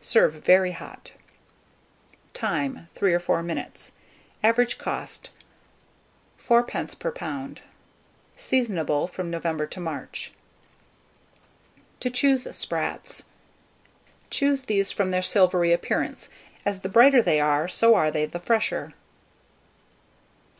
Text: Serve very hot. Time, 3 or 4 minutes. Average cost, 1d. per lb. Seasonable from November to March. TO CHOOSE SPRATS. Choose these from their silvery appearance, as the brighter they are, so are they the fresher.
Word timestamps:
Serve 0.00 0.32
very 0.32 0.72
hot. 0.72 1.12
Time, 2.34 2.88
3 2.96 3.14
or 3.14 3.20
4 3.20 3.44
minutes. 3.44 3.92
Average 4.42 4.76
cost, 4.76 5.30
1d. 6.48 6.98
per 6.98 7.12
lb. 7.12 7.58
Seasonable 8.36 9.06
from 9.08 9.30
November 9.30 9.68
to 9.68 9.78
March. 9.78 10.32
TO 12.00 12.10
CHOOSE 12.10 12.48
SPRATS. 12.56 13.26
Choose 14.30 14.64
these 14.64 14.90
from 14.90 15.10
their 15.10 15.22
silvery 15.22 15.72
appearance, 15.72 16.28
as 16.66 16.80
the 16.80 16.88
brighter 16.88 17.22
they 17.22 17.38
are, 17.38 17.68
so 17.68 17.94
are 17.94 18.10
they 18.10 18.26
the 18.26 18.40
fresher. 18.40 18.94